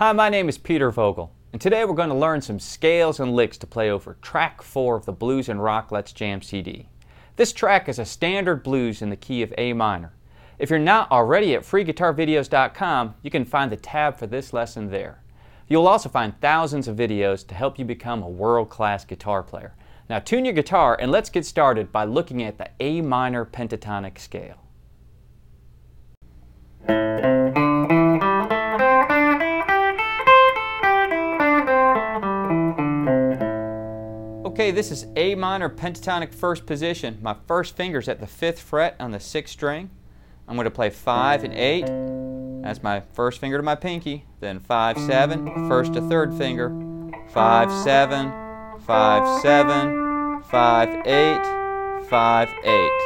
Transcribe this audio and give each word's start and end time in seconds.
Hi, 0.00 0.12
my 0.12 0.30
name 0.30 0.48
is 0.48 0.56
Peter 0.56 0.90
Vogel, 0.90 1.30
and 1.52 1.60
today 1.60 1.84
we're 1.84 1.92
going 1.92 2.08
to 2.08 2.14
learn 2.14 2.40
some 2.40 2.58
scales 2.58 3.20
and 3.20 3.36
licks 3.36 3.58
to 3.58 3.66
play 3.66 3.90
over 3.90 4.16
track 4.22 4.62
4 4.62 4.96
of 4.96 5.04
the 5.04 5.12
Blues 5.12 5.46
and 5.48 5.62
Rock 5.62 5.92
Let's 5.92 6.10
Jam 6.12 6.40
CD. 6.40 6.88
This 7.36 7.52
track 7.52 7.86
is 7.86 7.98
a 7.98 8.06
standard 8.06 8.62
blues 8.62 9.02
in 9.02 9.10
the 9.10 9.16
key 9.16 9.42
of 9.42 9.52
A 9.58 9.74
minor. 9.74 10.14
If 10.60 10.68
you're 10.68 10.78
not 10.78 11.10
already 11.10 11.54
at 11.54 11.62
freeguitarvideos.com, 11.62 13.14
you 13.22 13.30
can 13.30 13.46
find 13.46 13.72
the 13.72 13.78
tab 13.78 14.18
for 14.18 14.26
this 14.26 14.52
lesson 14.52 14.90
there. 14.90 15.22
You'll 15.68 15.88
also 15.88 16.10
find 16.10 16.38
thousands 16.38 16.86
of 16.86 16.98
videos 16.98 17.46
to 17.46 17.54
help 17.54 17.78
you 17.78 17.86
become 17.86 18.22
a 18.22 18.28
world-class 18.28 19.06
guitar 19.06 19.42
player. 19.42 19.74
Now 20.10 20.18
tune 20.18 20.44
your 20.44 20.52
guitar 20.52 20.98
and 21.00 21.10
let's 21.10 21.30
get 21.30 21.46
started 21.46 21.90
by 21.90 22.04
looking 22.04 22.42
at 22.42 22.58
the 22.58 22.68
A 22.78 23.00
minor 23.00 23.46
pentatonic 23.46 24.18
scale. 24.18 24.58
Okay, 34.44 34.70
this 34.70 34.90
is 34.90 35.06
A 35.16 35.34
minor 35.36 35.70
pentatonic 35.70 36.34
first 36.34 36.66
position. 36.66 37.18
My 37.22 37.34
first 37.46 37.74
finger's 37.74 38.10
at 38.10 38.20
the 38.20 38.26
fifth 38.26 38.60
fret 38.60 38.96
on 39.00 39.10
the 39.10 39.20
sixth 39.20 39.54
string. 39.54 39.88
I'm 40.50 40.56
going 40.56 40.64
to 40.64 40.70
play 40.72 40.90
five 40.90 41.44
and 41.44 41.54
eight. 41.54 41.86
That's 42.64 42.82
my 42.82 43.04
first 43.12 43.40
finger 43.40 43.56
to 43.56 43.62
my 43.62 43.76
pinky. 43.76 44.24
Then 44.40 44.58
five, 44.58 44.98
seven, 44.98 45.68
first 45.68 45.94
to 45.94 46.00
third 46.00 46.34
finger. 46.34 46.70
Five, 47.28 47.70
seven, 47.84 48.32
five, 48.80 49.42
seven, 49.42 50.42
five, 50.42 50.88
eight, 51.06 52.02
five, 52.08 52.48
eight. 52.64 53.00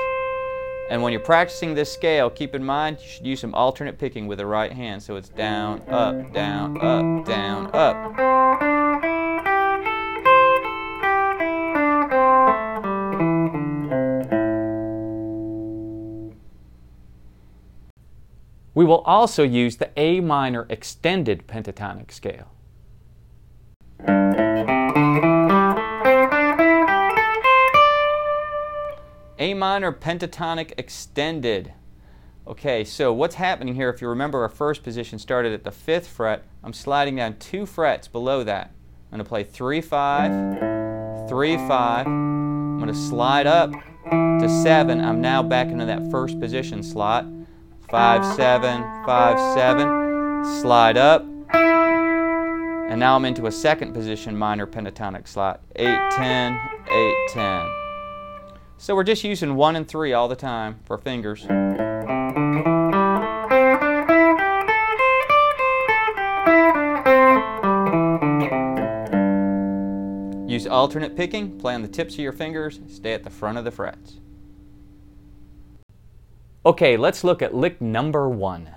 And 0.88 1.02
when 1.02 1.12
you're 1.12 1.20
practicing 1.20 1.74
this 1.74 1.92
scale, 1.92 2.30
keep 2.30 2.54
in 2.54 2.64
mind 2.64 2.98
you 3.02 3.08
should 3.08 3.26
use 3.26 3.40
some 3.40 3.54
alternate 3.54 3.98
picking 3.98 4.26
with 4.26 4.38
the 4.38 4.46
right 4.46 4.72
hand. 4.72 5.02
So 5.02 5.16
it's 5.16 5.28
down, 5.28 5.82
up, 5.86 6.32
down, 6.32 6.78
up, 6.80 7.26
down, 7.26 7.70
up. 7.74 8.73
We 18.84 18.88
will 18.88 19.02
also 19.06 19.44
use 19.44 19.78
the 19.78 19.88
A 19.98 20.20
minor 20.20 20.66
extended 20.68 21.46
pentatonic 21.46 22.12
scale. 22.12 22.50
A 29.38 29.54
minor 29.54 29.90
pentatonic 29.90 30.74
extended. 30.76 31.72
Okay, 32.46 32.84
so 32.84 33.10
what's 33.10 33.36
happening 33.36 33.74
here, 33.74 33.88
if 33.88 34.02
you 34.02 34.08
remember 34.08 34.42
our 34.42 34.50
first 34.50 34.82
position 34.82 35.18
started 35.18 35.54
at 35.54 35.64
the 35.64 35.70
fifth 35.70 36.08
fret, 36.08 36.44
I'm 36.62 36.74
sliding 36.74 37.16
down 37.16 37.38
two 37.38 37.64
frets 37.64 38.06
below 38.06 38.44
that. 38.44 38.70
I'm 39.10 39.16
going 39.16 39.24
to 39.24 39.26
play 39.26 39.44
3 39.44 39.80
5, 39.80 41.28
3 41.30 41.56
5. 41.56 42.06
I'm 42.06 42.78
going 42.78 42.92
to 42.92 42.94
slide 42.94 43.46
up 43.46 43.72
to 44.10 44.62
7. 44.62 45.00
I'm 45.00 45.22
now 45.22 45.42
back 45.42 45.68
into 45.68 45.86
that 45.86 46.10
first 46.10 46.38
position 46.38 46.82
slot 46.82 47.24
five, 47.90 48.24
seven, 48.36 48.82
five, 49.04 49.38
seven, 49.54 49.86
slide 50.60 50.96
up, 50.96 51.22
and 51.52 53.00
now 53.00 53.16
I'm 53.16 53.24
into 53.24 53.46
a 53.46 53.52
second 53.52 53.92
position 53.92 54.36
minor 54.36 54.66
pentatonic 54.66 55.26
slot, 55.26 55.62
eight, 55.76 56.10
ten, 56.12 56.58
eight, 56.90 57.28
ten. 57.30 57.66
So 58.76 58.94
we're 58.94 59.04
just 59.04 59.24
using 59.24 59.54
one 59.54 59.76
and 59.76 59.88
three 59.88 60.12
all 60.12 60.28
the 60.28 60.36
time 60.36 60.80
for 60.84 60.98
fingers. 60.98 61.46
Use 70.46 70.66
alternate 70.66 71.16
picking, 71.16 71.58
play 71.58 71.74
on 71.74 71.82
the 71.82 71.88
tips 71.88 72.14
of 72.14 72.20
your 72.20 72.32
fingers, 72.32 72.80
stay 72.86 73.12
at 73.12 73.24
the 73.24 73.30
front 73.30 73.58
of 73.58 73.64
the 73.64 73.70
frets. 73.70 74.20
Okay, 76.66 76.96
let's 76.96 77.22
look 77.22 77.42
at 77.42 77.54
lick 77.54 77.82
number 77.82 78.26
one. 78.26 78.73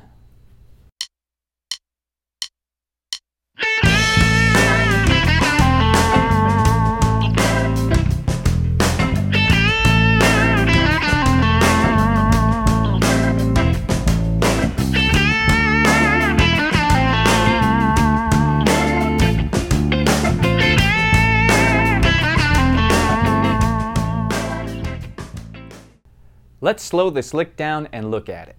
Let's 26.67 26.83
slow 26.83 27.09
this 27.09 27.33
lick 27.33 27.55
down 27.55 27.87
and 27.93 28.11
look 28.11 28.27
at 28.27 28.49
it. 28.49 28.57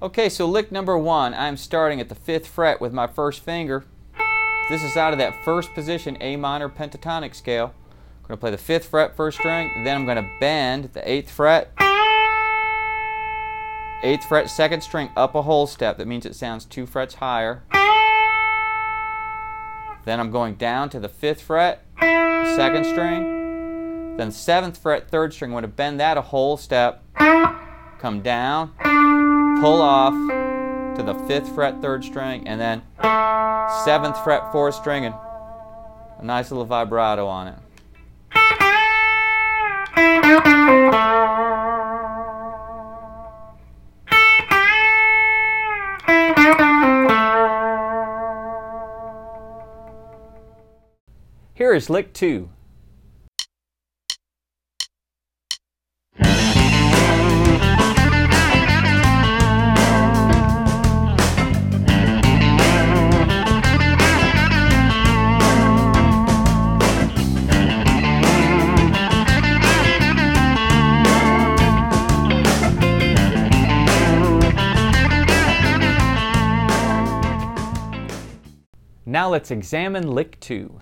Okay, 0.00 0.30
so 0.30 0.46
lick 0.46 0.72
number 0.72 0.96
one, 0.96 1.34
I'm 1.34 1.58
starting 1.58 2.00
at 2.00 2.08
the 2.08 2.14
fifth 2.14 2.46
fret 2.46 2.80
with 2.80 2.94
my 2.94 3.06
first 3.06 3.40
finger. 3.40 3.84
This 4.70 4.82
is 4.82 4.96
out 4.96 5.12
of 5.12 5.18
that 5.18 5.44
first 5.44 5.74
position 5.74 6.16
A 6.22 6.36
minor 6.36 6.70
pentatonic 6.70 7.34
scale. 7.34 7.74
I'm 8.22 8.28
going 8.28 8.38
to 8.38 8.40
play 8.40 8.50
the 8.50 8.56
fifth 8.56 8.86
fret 8.86 9.14
first 9.14 9.36
string, 9.36 9.84
then 9.84 9.94
I'm 9.94 10.06
going 10.06 10.16
to 10.16 10.30
bend 10.40 10.94
the 10.94 11.06
eighth 11.06 11.30
fret, 11.30 11.70
eighth 14.02 14.24
fret 14.24 14.48
second 14.48 14.80
string 14.80 15.10
up 15.18 15.34
a 15.34 15.42
whole 15.42 15.66
step. 15.66 15.98
That 15.98 16.06
means 16.06 16.24
it 16.24 16.34
sounds 16.34 16.64
two 16.64 16.86
frets 16.86 17.16
higher. 17.16 17.62
Then 20.04 20.18
I'm 20.20 20.30
going 20.30 20.54
down 20.54 20.88
to 20.90 21.00
the 21.00 21.08
fifth 21.08 21.42
fret, 21.42 21.84
second 21.98 22.84
string. 22.86 24.16
Then 24.16 24.32
seventh 24.32 24.78
fret, 24.78 25.10
third 25.10 25.32
string. 25.32 25.50
I'm 25.50 25.54
going 25.54 25.62
to 25.62 25.68
bend 25.68 26.00
that 26.00 26.16
a 26.16 26.22
whole 26.22 26.56
step. 26.56 27.02
Come 27.98 28.22
down, 28.22 28.72
pull 29.60 29.82
off 29.82 30.14
to 30.96 31.02
the 31.02 31.14
fifth 31.26 31.54
fret, 31.54 31.80
third 31.82 32.04
string, 32.04 32.48
and 32.48 32.60
then 32.60 32.82
seventh 33.84 34.22
fret, 34.24 34.50
fourth 34.52 34.74
string, 34.74 35.04
and 35.04 35.14
a 36.18 36.24
nice 36.24 36.50
little 36.50 36.64
vibrato 36.64 37.26
on 37.26 37.48
it. 37.48 37.58
Here 51.60 51.74
is 51.74 51.90
lick 51.90 52.14
two. 52.14 52.48
Now 79.04 79.28
let's 79.28 79.50
examine 79.50 80.10
lick 80.10 80.40
2. 80.40 80.80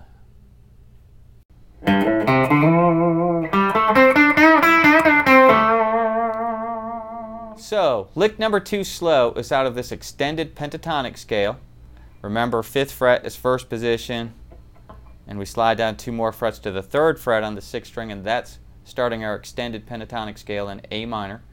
Lick 8.15 8.39
number 8.39 8.59
two, 8.59 8.83
Slow, 8.83 9.33
is 9.33 9.51
out 9.51 9.65
of 9.65 9.75
this 9.75 9.91
extended 9.91 10.55
pentatonic 10.55 11.17
scale. 11.17 11.59
Remember, 12.21 12.63
fifth 12.63 12.91
fret 12.91 13.25
is 13.25 13.35
first 13.35 13.69
position, 13.69 14.33
and 15.27 15.39
we 15.39 15.45
slide 15.45 15.77
down 15.77 15.95
two 15.95 16.11
more 16.11 16.31
frets 16.31 16.59
to 16.59 16.71
the 16.71 16.81
third 16.81 17.19
fret 17.19 17.43
on 17.43 17.55
the 17.55 17.61
sixth 17.61 17.91
string, 17.91 18.11
and 18.11 18.23
that's 18.23 18.59
starting 18.83 19.23
our 19.23 19.35
extended 19.35 19.87
pentatonic 19.87 20.37
scale 20.37 20.69
in 20.69 20.81
A 20.91 21.05
minor, 21.05 21.43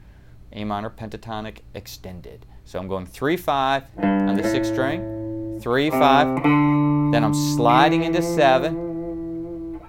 A 0.51 0.63
minor 0.65 0.89
pentatonic 0.89 1.59
extended. 1.73 2.45
So 2.65 2.79
I'm 2.79 2.87
going 2.87 3.05
3 3.05 3.37
5 3.37 3.83
on 3.97 4.35
the 4.35 4.43
sixth 4.43 4.73
string, 4.73 5.59
3 5.61 5.89
5, 5.89 6.43
then 6.43 7.23
I'm 7.23 7.33
sliding 7.33 8.03
into 8.03 8.21
7, 8.21 9.79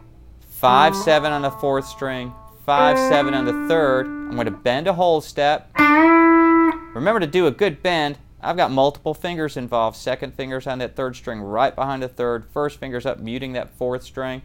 5 0.41 0.97
7 0.97 1.33
on 1.33 1.43
the 1.43 1.51
fourth 1.51 1.87
string, 1.87 2.33
5 2.65 2.99
7 2.99 3.35
on 3.35 3.45
the 3.45 3.67
third. 3.69 4.07
I'm 4.07 4.35
going 4.35 4.45
to 4.45 4.51
bend 4.51 4.87
a 4.87 4.93
whole 4.93 5.21
step. 5.21 5.71
Remember 6.95 7.21
to 7.21 7.27
do 7.27 7.47
a 7.47 7.51
good 7.51 7.83
bend. 7.83 8.19
I've 8.41 8.57
got 8.57 8.71
multiple 8.71 9.15
fingers 9.15 9.57
involved. 9.57 9.97
Second 9.97 10.35
finger's 10.35 10.67
on 10.67 10.79
that 10.79 10.97
third 10.97 11.17
string 11.17 11.41
right 11.41 11.75
behind 11.75 12.03
the 12.03 12.09
third. 12.09 12.45
First 12.47 12.79
finger's 12.79 13.05
up 13.07 13.19
muting 13.19 13.53
that 13.55 13.71
fourth 13.77 14.03
string. 14.03 14.43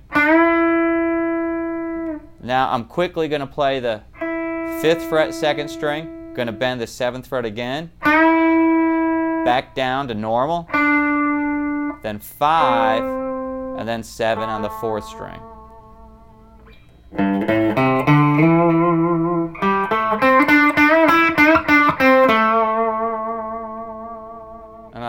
Now 2.42 2.72
I'm 2.72 2.86
quickly 2.86 3.28
going 3.28 3.42
to 3.42 3.48
play 3.48 3.80
the 3.80 4.02
fifth 4.82 5.04
fret 5.04 5.34
second 5.34 5.70
string. 5.70 6.34
Going 6.34 6.48
to 6.48 6.52
bend 6.52 6.82
the 6.82 6.88
seventh 6.88 7.28
fret 7.28 7.46
again. 7.46 7.92
Back 8.02 9.76
down 9.76 10.08
to 10.08 10.14
normal. 10.14 10.68
Then 12.02 12.20
five, 12.20 13.04
and 13.80 13.88
then 13.88 14.04
seven 14.04 14.50
on 14.50 14.62
the 14.62 14.70
fourth 14.70 15.06
string. 15.06 15.40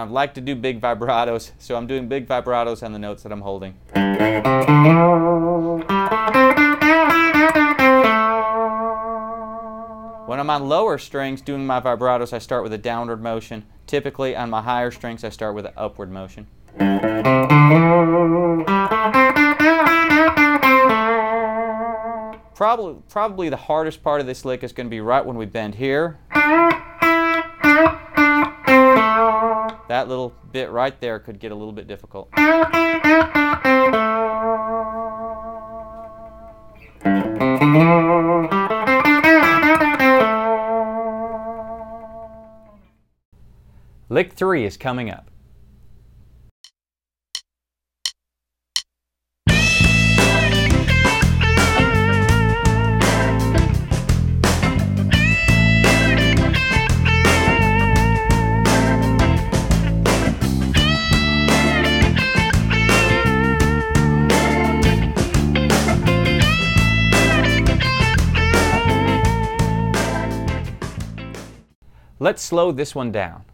I'd 0.05 0.11
like 0.11 0.35
to 0.35 0.43
do 0.43 0.55
big 0.55 0.83
vibratos, 0.83 1.53
so 1.59 1.77
I'm 1.77 1.87
doing 1.87 2.09
big 2.09 2.29
vibratos 2.29 2.83
on 2.83 2.93
the 2.93 2.99
notes 2.99 3.23
that 3.23 3.33
I'm 3.33 3.41
holding. 3.41 3.73
When 10.27 10.41
I'm 10.41 10.51
on 10.51 10.69
lower 10.69 10.99
strings 10.99 11.41
doing 11.41 11.67
my 11.67 11.81
vibratos, 11.81 12.35
I 12.35 12.39
start 12.39 12.65
with 12.65 12.75
a 12.75 12.79
downward 12.79 13.23
motion. 13.23 13.65
Typically 13.87 14.37
on 14.37 14.51
my 14.51 14.61
higher 14.61 14.91
strings, 14.91 15.25
I 15.25 15.31
start 15.31 15.55
with 15.55 15.65
an 15.65 15.73
upward 15.75 16.13
motion. 16.13 16.49
Probably, 22.55 22.97
probably 23.09 23.49
the 23.49 23.57
hardest 23.57 24.03
part 24.03 24.21
of 24.21 24.27
this 24.27 24.45
lick 24.45 24.63
is 24.63 24.75
going 24.75 24.87
to 24.87 24.91
be 24.91 25.01
right 25.01 25.25
when 25.25 25.39
we 25.39 25.47
bend 25.47 25.77
here. 25.77 26.19
That 29.87 30.09
little 30.09 30.33
bit 30.51 30.71
right 30.71 30.99
there 31.01 31.19
could 31.19 31.39
get 31.39 31.53
a 31.53 31.55
little 31.55 31.73
bit 31.73 31.87
difficult. 31.87 32.31
Lick 44.09 44.33
3 44.33 44.65
is 44.65 44.77
coming 44.77 45.11
up. 45.11 45.31
Let's 72.25 72.41
slow 72.41 72.73
this 72.73 72.95
one 72.95 73.13
down. 73.13 73.45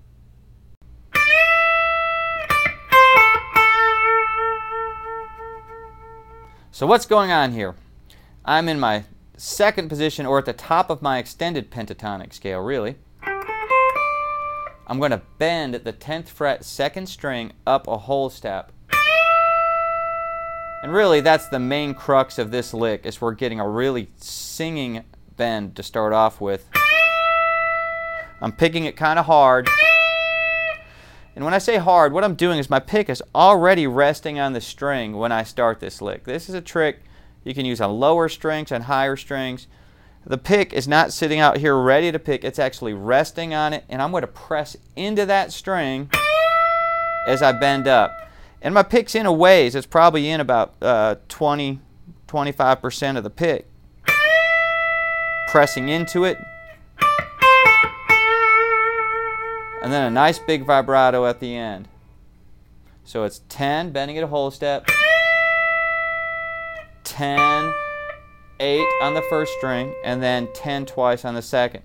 So 6.70 6.87
what's 6.87 7.05
going 7.05 7.32
on 7.32 7.50
here? 7.50 7.75
I'm 8.44 8.69
in 8.69 8.78
my 8.78 9.06
second 9.37 9.88
position 9.88 10.25
or 10.25 10.38
at 10.38 10.44
the 10.44 10.52
top 10.52 10.88
of 10.88 11.02
my 11.02 11.19
extended 11.19 11.72
pentatonic 11.72 12.32
scale, 12.32 12.61
really. 12.61 12.94
I'm 14.87 15.00
going 15.00 15.11
to 15.11 15.22
bend 15.38 15.75
the 15.75 15.93
10th 15.93 16.28
fret 16.28 16.64
second 16.64 17.08
string 17.08 17.50
up 17.67 17.88
a 17.88 17.99
whole 17.99 18.31
step. 18.31 18.70
And 20.84 20.93
really 20.93 21.20
that's 21.20 21.49
the 21.49 21.58
main 21.58 21.93
crux 21.93 22.38
of 22.38 22.52
this 22.52 22.72
lick 22.72 23.05
is 23.05 23.20
we're 23.20 23.34
getting 23.34 23.58
a 23.58 23.69
really 23.69 24.11
singing 24.19 25.02
bend 25.37 25.75
to 25.75 25.82
start 25.82 26.12
off 26.12 26.40
with. 26.40 26.69
I'm 28.42 28.52
picking 28.52 28.84
it 28.84 28.96
kind 28.96 29.19
of 29.19 29.26
hard. 29.26 29.69
And 31.37 31.44
when 31.44 31.54
I 31.54 31.58
say 31.58 31.76
hard, 31.78 32.12
what 32.12 32.25
I'm 32.25 32.34
doing 32.34 32.58
is 32.58 32.69
my 32.69 32.81
pick 32.81 33.08
is 33.08 33.22
already 33.34 33.87
resting 33.87 34.38
on 34.38 34.52
the 34.52 34.60
string 34.60 35.16
when 35.16 35.32
I 35.32 35.42
start 35.42 35.81
this 35.81 36.02
lick. 36.02 36.25
This 36.25 36.48
is 36.48 36.54
a 36.54 36.60
trick 36.60 37.02
you 37.44 37.54
can 37.54 37.64
use 37.64 37.81
on 37.81 37.98
lower 37.98 38.28
strings 38.28 38.72
and 38.72 38.84
higher 38.84 39.16
strings. 39.16 39.66
The 40.26 40.38
pick 40.38 40.72
is 40.72 40.87
not 40.87 41.12
sitting 41.12 41.40
out 41.40 41.58
here 41.58 41.76
ready 41.76 42.12
to 42.12 42.19
pick, 42.19 42.44
it's 42.44 42.58
actually 42.58 42.92
resting 42.92 43.54
on 43.54 43.72
it, 43.72 43.84
and 43.88 44.02
I'm 44.02 44.10
going 44.10 44.20
to 44.20 44.26
press 44.26 44.76
into 44.94 45.25
that 45.26 45.50
string 45.50 46.10
as 47.26 47.43
I 47.43 47.52
bend 47.52 47.88
up. 47.88 48.28
And 48.60 48.75
my 48.75 48.82
pick's 48.82 49.14
in 49.14 49.25
a 49.25 49.32
ways, 49.32 49.75
it's 49.75 49.86
probably 49.86 50.28
in 50.28 50.40
about 50.40 50.75
uh, 50.82 51.16
20, 51.28 51.81
25% 52.28 53.16
of 53.16 53.25
the 53.25 53.31
pick. 53.31 53.66
Pressing 55.48 55.88
into 55.88 56.25
it, 56.25 56.38
and 59.82 59.93
then 59.93 60.05
a 60.05 60.11
nice 60.11 60.38
big 60.38 60.65
vibrato 60.65 61.27
at 61.27 61.41
the 61.41 61.56
end. 61.56 61.88
So 63.05 63.25
it's 63.25 63.41
10, 63.49 63.91
bending 63.93 64.17
it 64.17 64.23
a 64.23 64.27
whole 64.27 64.50
step, 64.50 64.87
10, 67.05 67.73
8 68.61 68.87
on 69.03 69.15
the 69.15 69.23
first 69.29 69.53
string, 69.55 69.94
and 70.05 70.23
then 70.23 70.49
10 70.55 70.87
twice 70.87 71.25
on 71.25 71.35
the 71.35 71.43
second. 71.43 71.82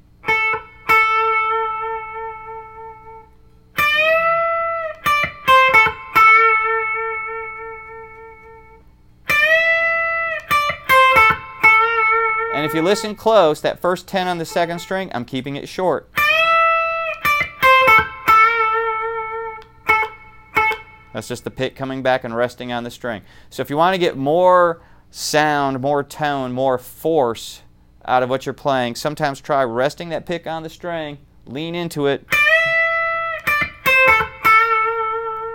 And 12.53 12.65
if 12.65 12.73
you 12.73 12.81
listen 12.81 13.15
close, 13.15 13.61
that 13.61 13.79
first 13.79 14.07
10 14.07 14.27
on 14.27 14.37
the 14.37 14.45
second 14.45 14.79
string, 14.79 15.11
I'm 15.13 15.25
keeping 15.25 15.55
it 15.55 15.67
short. 15.67 16.09
That's 21.15 21.27
just 21.29 21.45
the 21.45 21.49
pick 21.49 21.77
coming 21.77 22.03
back 22.03 22.25
and 22.25 22.35
resting 22.35 22.73
on 22.73 22.83
the 22.83 22.91
string. 22.91 23.21
So 23.49 23.61
if 23.61 23.69
you 23.69 23.77
want 23.77 23.93
to 23.93 23.97
get 23.97 24.17
more 24.17 24.81
sound, 25.11 25.79
more 25.79 26.03
tone, 26.03 26.51
more 26.51 26.77
force 26.77 27.61
out 28.03 28.21
of 28.21 28.29
what 28.29 28.45
you're 28.45 28.51
playing, 28.51 28.95
sometimes 28.95 29.39
try 29.39 29.63
resting 29.63 30.09
that 30.09 30.25
pick 30.25 30.45
on 30.45 30.61
the 30.61 30.69
string, 30.69 31.19
lean 31.45 31.73
into 31.73 32.07
it, 32.07 32.27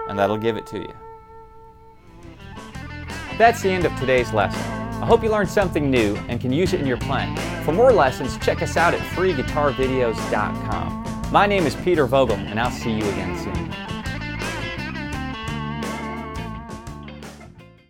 and 0.08 0.18
that'll 0.18 0.38
give 0.38 0.56
it 0.56 0.66
to 0.68 0.78
you. 0.78 0.94
That's 3.36 3.60
the 3.60 3.68
end 3.68 3.84
of 3.84 3.94
today's 3.98 4.32
lesson. 4.32 4.62
I 5.02 5.04
hope 5.04 5.22
you 5.22 5.28
learned 5.28 5.50
something 5.50 5.90
new 5.90 6.16
and 6.28 6.40
can 6.40 6.54
use 6.54 6.72
it 6.72 6.80
in 6.80 6.86
your 6.86 6.96
playing. 6.96 7.36
For 7.66 7.72
more 7.72 7.92
lessons, 7.92 8.38
check 8.38 8.62
us 8.62 8.78
out 8.78 8.94
at 8.94 9.00
freeguitarvideos.com. 9.14 11.28
My 11.30 11.46
name 11.46 11.66
is 11.66 11.76
Peter 11.76 12.06
Vogel, 12.06 12.36
and 12.36 12.58
I'll 12.58 12.70
see 12.70 12.92
you 12.92 13.04
again 13.04 13.38
soon. 13.38 13.69